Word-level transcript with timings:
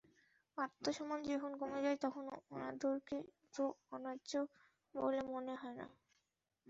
আত্মসন্মান 0.57 1.19
যখন 1.27 1.51
কমে 1.61 1.79
যায় 1.85 1.97
তখন 2.03 2.23
অনাদরকে 2.47 3.17
তো 3.55 3.63
অন্যায্য 3.91 4.31
বলে 4.95 5.19
মনে 5.31 5.53
হয় 5.55 5.75
না। 5.79 5.85